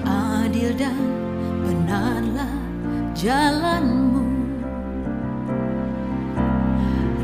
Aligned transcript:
Adil 0.05 0.73
dan 0.77 0.97
benarlah 1.65 2.53
jalanmu 3.17 4.25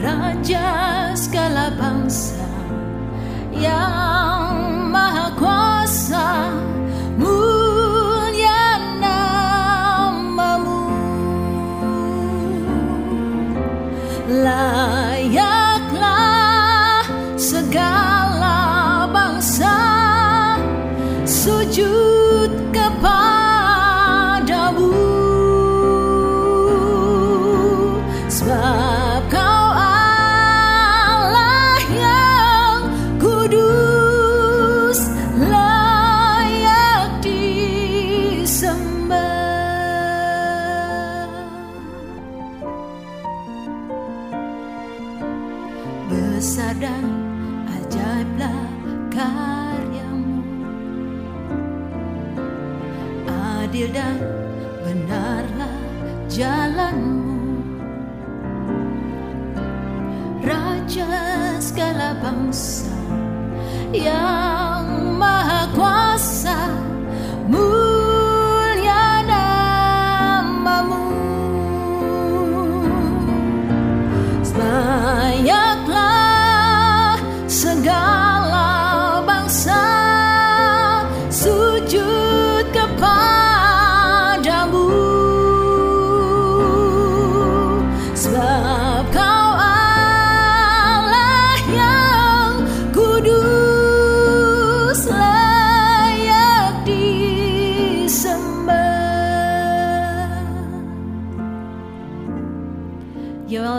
Raja 0.04 0.68
segala 1.16 1.72
bangsa 1.80 2.44
yang 3.56 4.03
adil 53.74 53.90
dan 53.90 54.22
benarlah 54.86 55.74
jalanmu. 56.30 57.26
Raja 60.46 61.10
segala 61.58 62.14
bangsa 62.22 62.94
yang 63.90 65.18
maha 65.18 65.53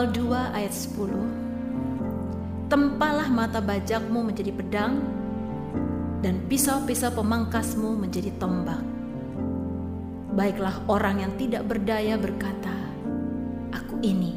2 0.03 0.51
ayat 0.51 0.75
10 0.75 2.67
Tempalah 2.67 3.31
mata 3.31 3.63
bajakmu 3.63 4.27
menjadi 4.27 4.51
pedang 4.51 4.99
dan 6.19 6.41
pisau-pisau 6.49 7.13
pemangkasmu 7.13 7.93
menjadi 7.95 8.33
tombak. 8.41 8.81
Baiklah 10.33 10.81
orang 10.89 11.21
yang 11.21 11.33
tidak 11.37 11.63
berdaya 11.69 12.17
berkata, 12.17 12.73
Aku 13.71 14.01
ini 14.01 14.33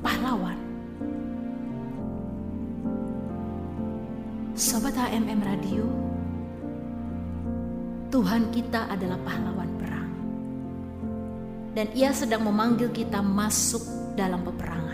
pahlawan. 0.00 0.56
Sobat 4.54 4.94
HMM 4.94 5.40
Radio, 5.42 5.84
Tuhan 8.14 8.54
kita 8.54 8.86
adalah 8.86 9.18
pahlawan 9.26 9.70
perang. 9.80 10.10
Dan 11.74 11.90
ia 11.98 12.14
sedang 12.14 12.46
memanggil 12.46 12.94
kita 12.94 13.18
masuk 13.18 13.82
dalam 14.12 14.44
peperangan. 14.44 14.91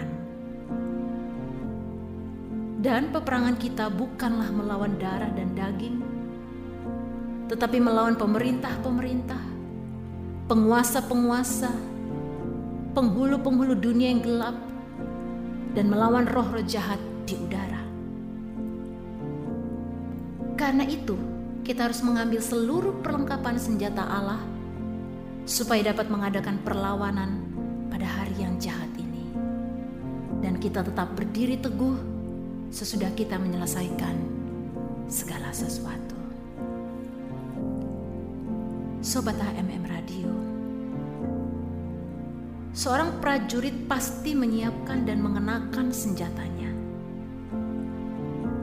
Dan 2.79 3.11
peperangan 3.11 3.59
kita 3.59 3.91
bukanlah 3.91 4.55
melawan 4.55 4.95
darah 5.03 5.35
dan 5.35 5.51
daging, 5.51 5.99
tetapi 7.51 7.83
melawan 7.83 8.15
pemerintah-pemerintah, 8.15 9.43
penguasa-penguasa, 10.47 11.75
penghulu-penghulu 12.95 13.75
dunia 13.75 14.15
yang 14.15 14.23
gelap, 14.23 14.55
dan 15.75 15.91
melawan 15.91 16.31
roh-roh 16.31 16.63
jahat 16.63 17.03
di 17.27 17.35
udara. 17.35 17.83
Karena 20.55 20.87
itu, 20.87 21.19
kita 21.67 21.91
harus 21.91 21.99
mengambil 22.07 22.39
seluruh 22.39 23.03
perlengkapan 23.03 23.59
senjata 23.59 24.07
Allah 24.07 24.39
supaya 25.51 25.91
dapat 25.91 26.07
mengadakan 26.07 26.63
perlawanan 26.63 27.43
pada 27.91 28.07
hari 28.07 28.39
yang 28.39 28.55
jahat 28.63 28.89
ini. 28.95 29.27
Dan 30.39 30.63
kita 30.63 30.87
tetap 30.87 31.19
berdiri 31.19 31.59
teguh 31.59 32.08
sesudah 32.69 33.09
kita 33.17 33.41
menyelesaikan 33.41 34.17
segala 35.09 35.49
sesuatu. 35.57 36.17
Sobat 39.01 39.41
HMM 39.41 39.85
Radio, 39.89 40.31
seorang 42.77 43.17
prajurit 43.25 43.89
pasti 43.89 44.37
menyiapkan 44.37 45.09
dan 45.09 45.25
mengenakan 45.25 45.89
senjatanya. 45.95 46.69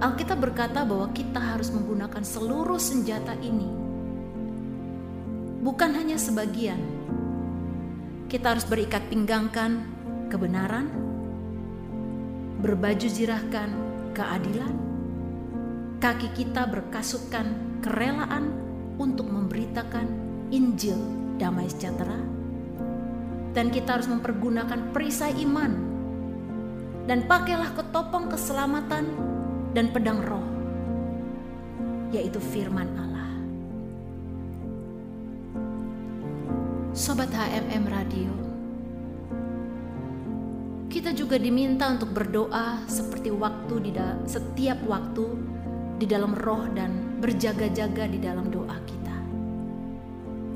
Alkitab 0.05 0.37
berkata 0.37 0.85
bahwa 0.85 1.09
kita 1.15 1.41
harus 1.41 1.73
menggunakan 1.73 2.21
seluruh 2.21 2.77
senjata 2.77 3.33
ini, 3.41 3.65
bukan 5.65 5.97
hanya 5.97 6.19
sebagian. 6.21 6.77
Kita 8.29 8.53
harus 8.53 8.67
berikat 8.69 9.01
pinggangkan 9.09 9.81
kebenaran, 10.29 10.91
berbaju 12.59 13.07
zirahkan 13.07 13.94
keadilan, 14.15 14.71
kaki 15.99 16.31
kita 16.31 16.71
berkasutkan 16.71 17.51
kerelaan 17.83 18.55
untuk 18.95 19.27
memberitakan 19.27 20.07
Injil 20.55 20.95
damai 21.35 21.67
sejahtera, 21.67 22.15
dan 23.51 23.67
kita 23.67 23.99
harus 23.99 24.07
mempergunakan 24.07 24.95
perisai 24.95 25.35
iman, 25.43 25.75
dan 27.11 27.27
pakailah 27.27 27.75
ketopong 27.75 28.31
keselamatan 28.31 29.03
dan 29.75 29.91
pedang 29.91 30.23
roh, 30.23 30.47
yaitu 32.15 32.39
firman 32.39 32.87
Allah. 32.95 33.29
Sobat 36.95 37.27
HMM 37.35 37.83
Radio, 37.91 38.44
kita 41.05 41.21
juga 41.21 41.37
diminta 41.37 41.85
untuk 41.85 42.17
berdoa 42.17 42.81
seperti 42.89 43.29
waktu 43.29 43.77
di 43.77 43.93
setiap 44.25 44.81
waktu 44.89 45.37
di 46.01 46.09
dalam 46.09 46.33
roh 46.33 46.65
dan 46.73 47.21
berjaga-jaga 47.21 48.09
di 48.09 48.17
dalam 48.17 48.49
doa 48.49 48.73
kita. 48.89 49.13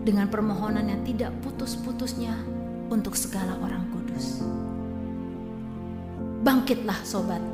Dengan 0.02 0.26
permohonan 0.26 0.90
yang 0.90 1.06
tidak 1.06 1.38
putus-putusnya 1.46 2.34
untuk 2.90 3.14
segala 3.14 3.62
orang 3.62 3.94
kudus. 3.94 4.42
Bangkitlah 6.42 6.98
sobat. 7.06 7.46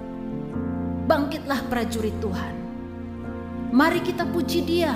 Bangkitlah 1.04 1.68
prajurit 1.68 2.16
Tuhan. 2.24 2.56
Mari 3.76 4.08
kita 4.08 4.24
puji 4.24 4.64
Dia. 4.64 4.96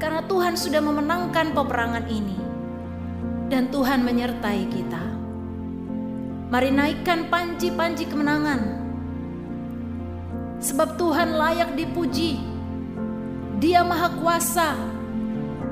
Karena 0.00 0.24
Tuhan 0.24 0.56
sudah 0.56 0.80
memenangkan 0.80 1.52
peperangan 1.52 2.08
ini. 2.08 2.40
Dan 3.52 3.68
Tuhan 3.68 4.00
menyertai 4.00 4.64
kita. 4.72 5.09
Mari 6.50 6.74
naikkan 6.74 7.30
panji-panji 7.30 8.10
kemenangan. 8.10 8.82
Sebab 10.58 10.98
Tuhan 10.98 11.38
layak 11.38 11.78
dipuji. 11.78 12.42
Dia 13.62 13.86
maha 13.86 14.10
kuasa 14.18 14.74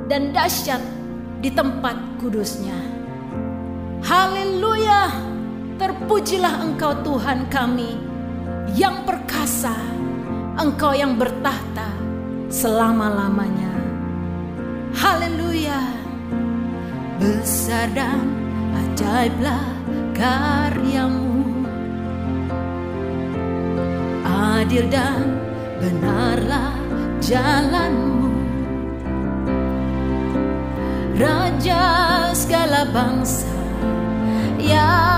dan 0.06 0.30
dahsyat 0.30 0.78
di 1.42 1.50
tempat 1.50 1.98
kudusnya. 2.22 2.78
Haleluya! 4.06 5.10
Terpujilah 5.82 6.62
Engkau 6.62 6.94
Tuhan 7.02 7.50
kami 7.50 7.98
yang 8.78 9.02
perkasa, 9.02 9.74
Engkau 10.58 10.94
yang 10.94 11.18
bertahta 11.18 11.90
selama-lamanya. 12.46 13.74
Haleluya! 14.94 15.90
Besar 17.18 17.90
dan 17.94 18.22
ajaiblah 18.74 19.77
karyamu. 20.18 21.62
Adil 24.26 24.90
dan 24.90 25.38
benarlah 25.78 26.74
jalanmu. 27.22 28.34
Raja 31.18 31.86
segala 32.34 32.86
bangsa 32.90 33.50
yang 34.58 35.17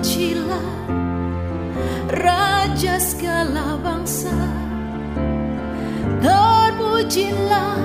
Terpujilah 0.00 0.68
Raja 2.08 2.96
segala 2.96 3.76
bangsa. 3.76 4.32
Terpujilah 6.24 7.76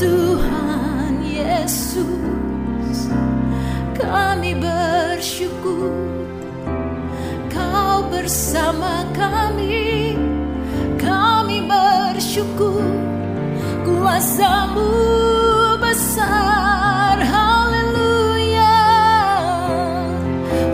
Tuhan 0.00 1.20
Yesus. 1.20 3.12
Kami 3.92 4.56
bersyukur 4.56 5.92
Kau 7.52 8.08
bersama 8.08 9.04
kami. 9.12 10.16
Kami 10.96 11.60
bersyukur 11.68 12.95
Kuasamu 13.86 14.90
besar. 15.78 17.22
Haleluya. 17.22 18.82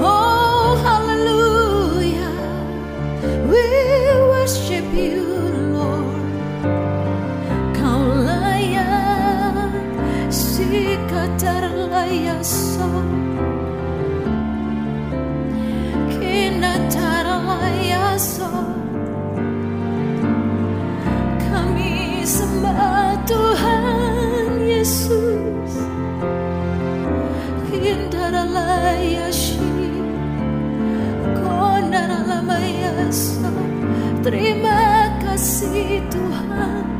Oh 0.00 0.73
haleluya. 0.81 2.33
We 3.52 3.69
worship 4.33 4.88
you 4.97 5.28
Lord. 5.76 6.25
Kau 7.76 8.00
layak 8.25 9.76
si 10.33 10.97
katar 11.04 11.69
layaso 11.92 12.88
Kinatar 12.88 13.51
lamayasa 33.12 34.21
Terima 34.23 34.81
kasih 35.21 36.00
Tuhan 36.09 36.92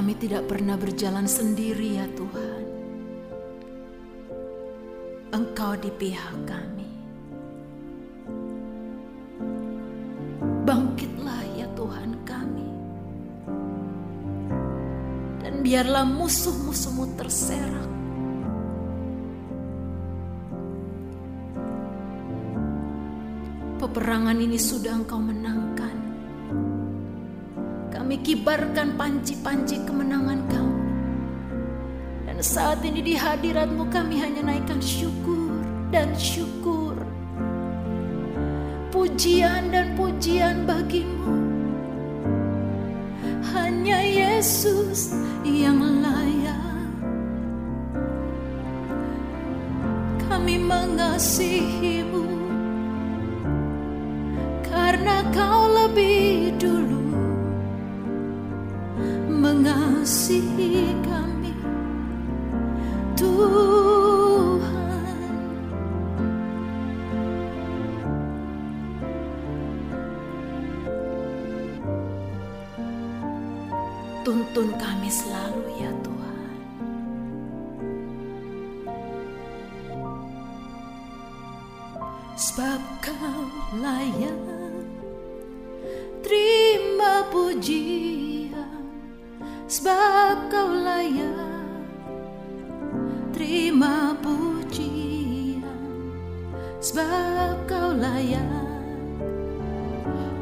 Kami 0.00 0.16
tidak 0.16 0.48
pernah 0.48 0.80
berjalan 0.80 1.28
sendiri 1.28 2.00
ya 2.00 2.08
Tuhan. 2.16 2.62
Engkau 5.28 5.76
di 5.76 5.92
pihak 5.92 6.40
kami. 6.48 6.89
Biarlah 15.70 16.02
musuh-musuhmu 16.02 17.14
terserak. 17.14 17.86
Peperangan 23.78 24.34
ini 24.34 24.58
sudah 24.58 24.98
engkau 24.98 25.22
menangkan. 25.22 25.94
Kami 27.94 28.18
kibarkan 28.18 28.98
panci-panci 28.98 29.86
kemenangan 29.86 30.42
kau. 30.50 30.70
Dan 32.26 32.42
saat 32.42 32.82
ini 32.82 32.98
di 33.06 33.14
hadiratmu 33.14 33.94
kami 33.94 34.18
hanya 34.18 34.42
naikkan 34.50 34.82
syukur 34.82 35.54
dan 35.94 36.10
syukur. 36.18 36.98
Pujian 38.90 39.70
dan 39.70 39.94
pujian 39.94 40.66
bagimu. 40.66 41.39
Yesus 44.40 45.12
yang 45.44 46.00
layak. 46.00 46.88
Kami 50.16 50.56
mengasihimu 50.56 51.99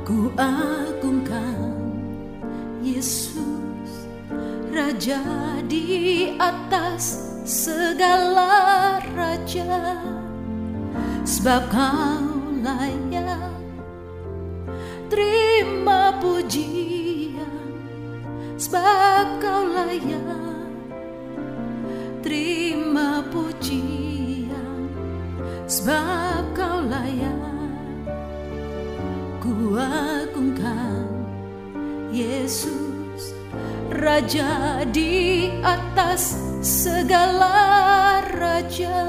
ku 0.09 0.33
agungkan 0.41 1.77
Yesus 2.81 4.09
Raja 4.73 5.21
di 5.69 6.33
atas 6.41 7.29
segala 7.45 9.05
raja. 9.12 10.00
Sebab 11.29 11.69
kau 11.69 12.25
layak 12.65 13.53
terima 15.12 16.17
pujian. 16.25 17.69
Sebab 18.57 19.45
kau 19.45 19.69
layak 19.69 20.73
terima 22.25 23.21
pujian. 23.29 24.88
Sebab 25.69 26.17
Yesus 32.49 33.37
Raja 33.93 34.81
di 34.88 35.52
atas 35.61 36.33
segala 36.64 38.25
raja. 38.25 39.05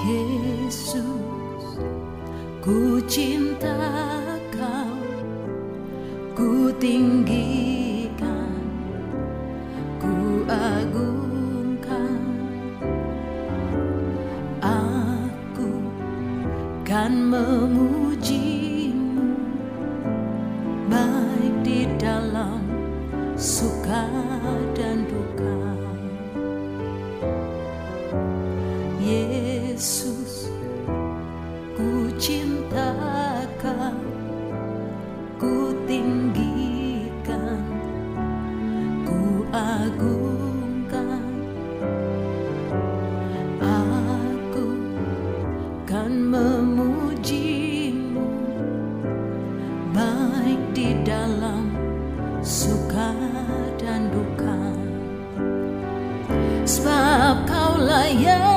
Yesus 0.00 1.76
ku 2.64 3.04
cinta 3.04 3.76
kau 4.56 4.96
ku 6.32 6.72
tinggikan 6.80 8.64
ku 10.00 10.48
agungkan 10.48 11.11
memujimu 17.32 19.24
baik 20.92 21.54
di 21.64 21.88
dalam 21.96 22.60
suka 23.40 24.04
dan 24.76 25.08
duka. 25.08 25.56
Yesus 29.00 30.52
ku 31.72 32.12
cinta 32.20 32.92
kau 33.56 33.96
ku 35.40 35.72
tinggikan 35.88 37.64
ku 39.08 39.48
agungkan. 39.56 41.24
Aku 43.64 44.68
kan 45.88 46.12
memujimu 46.12 46.91
kau 58.12 58.51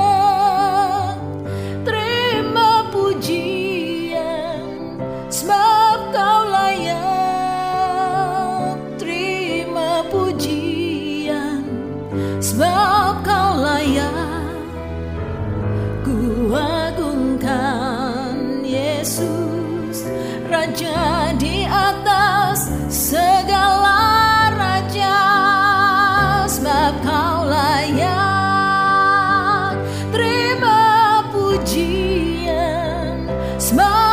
pujian 33.72 34.05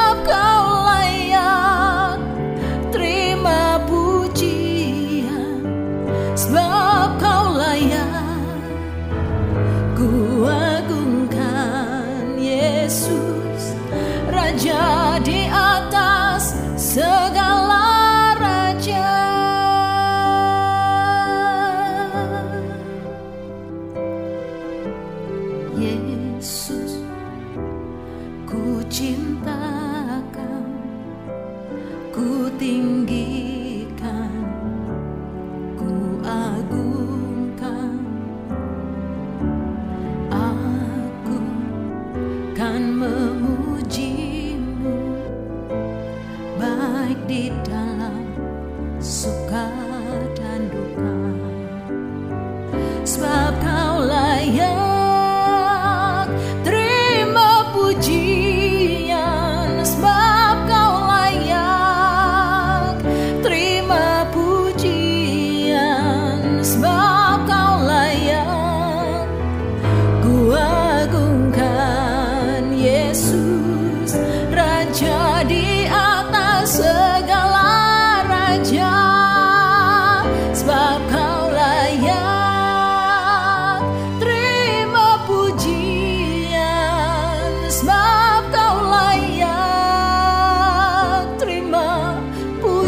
di 47.33 47.49
dalam 47.65 48.29
suka 49.01 49.42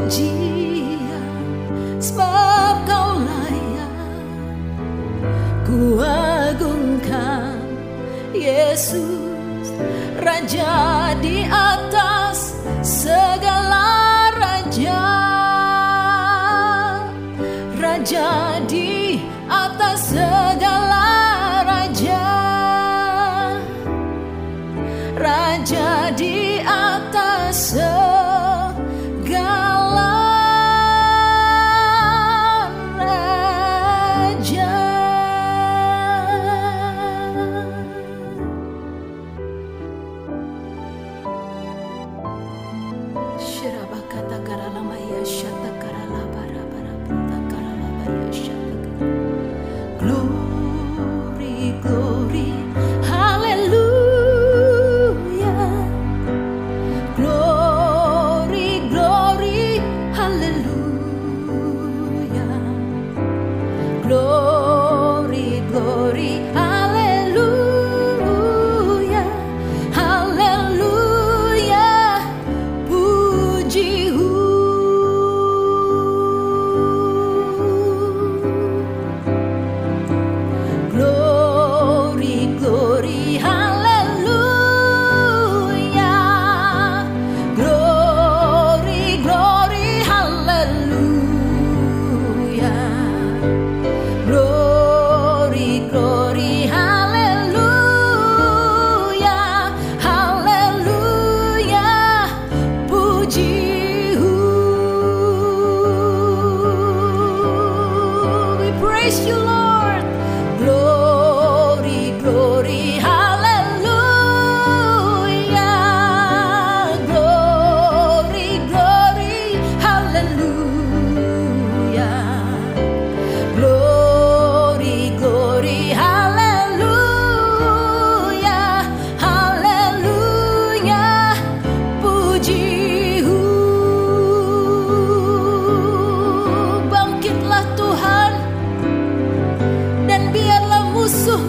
pujian 0.05 1.25
sebab 1.97 2.85
kau 2.85 3.17
layak. 3.25 3.93
Ku 5.65 5.97
agungkan 5.97 7.57
Yesus 8.29 9.74
Raja 10.21 11.09
di 11.25 11.41
atas 11.50 11.64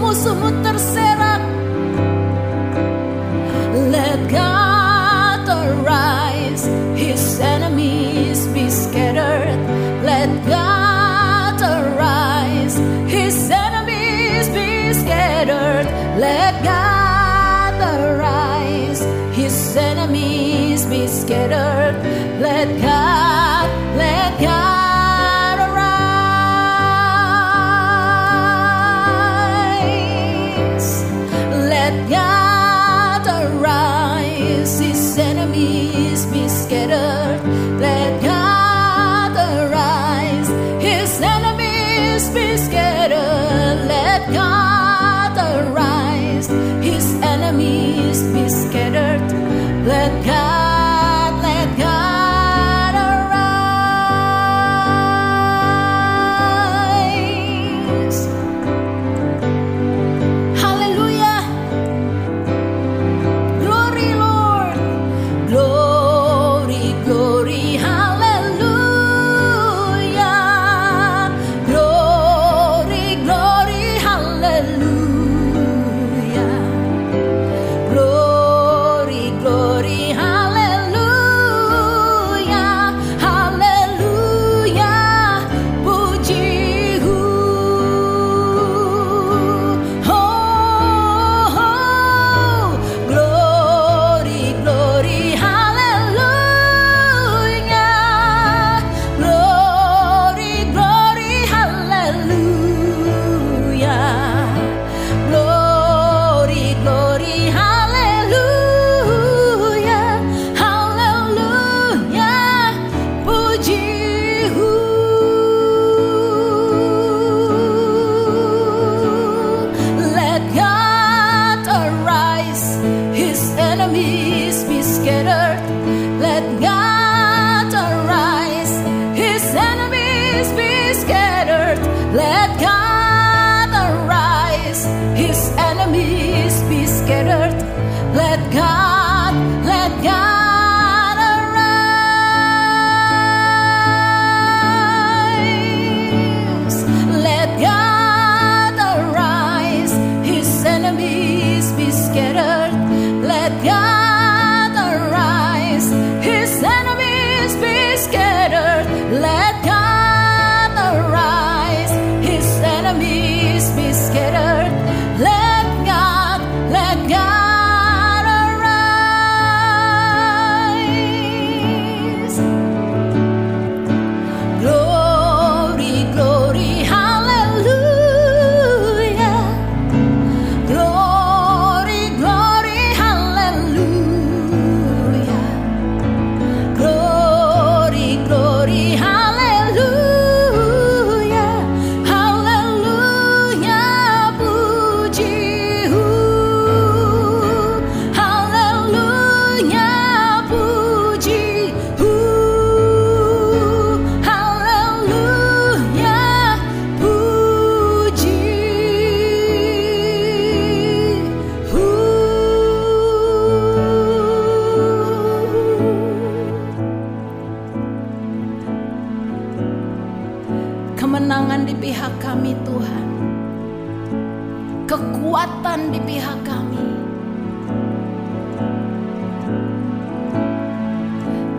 Mussuhmu 0.01 0.51
terser 0.63 1.16
enemy. 47.47 48.06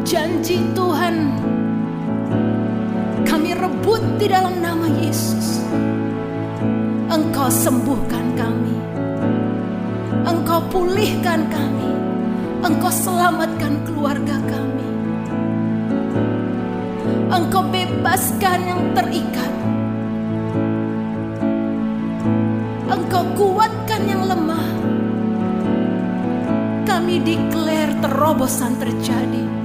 Janji 0.07 0.63
Tuhan 0.71 1.35
kami 3.27 3.51
rebut 3.51 3.99
di 4.15 4.31
dalam 4.31 4.63
nama 4.63 4.87
Yesus. 5.03 5.59
Engkau 7.11 7.51
sembuhkan 7.51 8.39
kami. 8.39 8.71
Engkau 10.23 10.63
pulihkan 10.71 11.51
kami. 11.51 11.91
Engkau 12.63 12.87
selamatkan 12.87 13.83
keluarga 13.83 14.39
kami. 14.47 14.87
Engkau 17.27 17.67
bebaskan 17.67 18.59
yang 18.63 18.81
terikat. 18.95 19.51
Engkau 22.87 23.27
kuatkan 23.35 24.07
yang 24.07 24.23
lemah. 24.23 24.71
Kami 26.87 27.19
declare 27.27 27.91
terobosan 27.99 28.79
terjadi. 28.79 29.56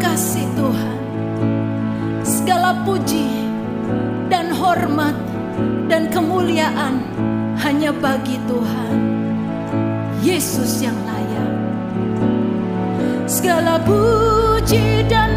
Kasih 0.00 0.48
Tuhan. 0.56 0.98
Segala 2.24 2.82
puji 2.88 3.28
dan 4.32 4.48
hormat 4.56 5.12
dan 5.92 6.08
kemuliaan 6.08 7.04
hanya 7.60 7.92
bagi 7.92 8.40
Tuhan. 8.48 8.96
Yesus 10.24 10.80
yang 10.80 10.96
layak. 11.04 11.52
Segala 13.28 13.78
puji 13.84 15.04
dan 15.06 15.29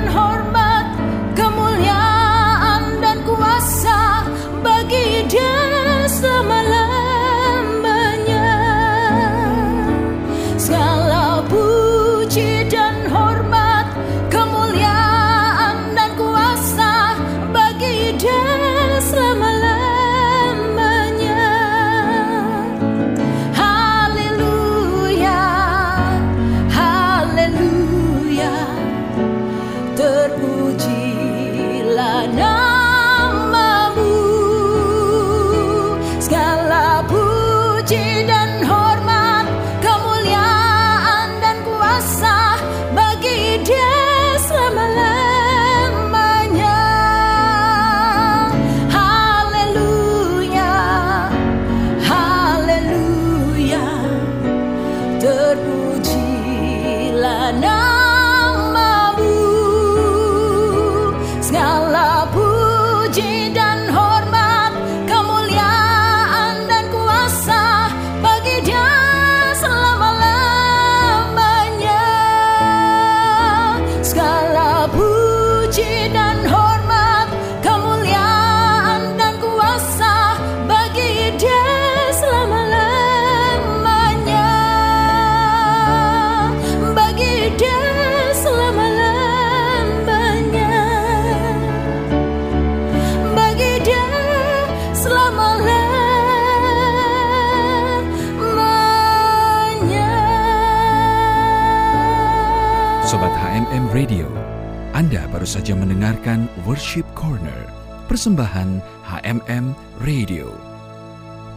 baru 105.44 105.60
saja 105.60 105.76
mendengarkan 105.76 106.48
Worship 106.64 107.04
Corner, 107.20 107.68
persembahan 108.08 108.80
HMM 109.04 109.76
Radio. 110.00 110.56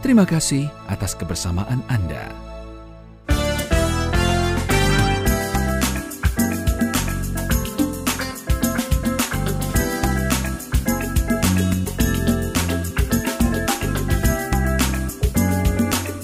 Terima 0.03 0.27
kasih 0.27 0.67
atas 0.91 1.15
kebersamaan 1.15 1.79
Anda. 1.87 2.27